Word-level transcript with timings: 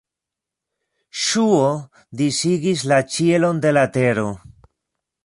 Ŝuo 1.23 1.67
disigis 2.21 2.87
la 2.93 2.99
ĉielon 3.17 3.63
de 3.67 3.75
la 3.79 3.85
tero. 3.99 4.29